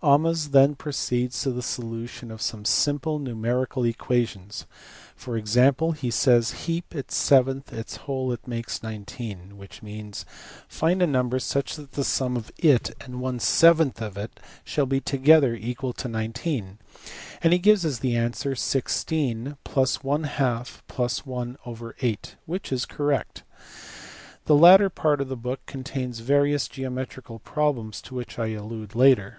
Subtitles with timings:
[0.00, 4.64] Ahmes then proceeds to the solution of some simple numerical equations.
[5.16, 10.24] For example, he says" heap, its seventh, its whole, it makes nineteen," which means
[10.68, 14.86] find a number such that the sum of it and one seventh of it shall
[14.86, 16.78] be together equal to 19;
[17.42, 19.86] and he gives as the answer 16 + J
[20.82, 23.42] +|, which is correct.
[24.44, 29.38] The latter part of the book contains various geometrical problems to which I allude later.